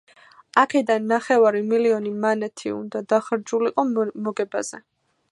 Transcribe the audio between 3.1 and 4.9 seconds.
დახარჯულიყო მოგებაზე.